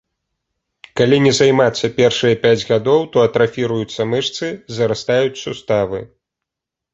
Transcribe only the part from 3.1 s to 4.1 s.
то атрафіруюцца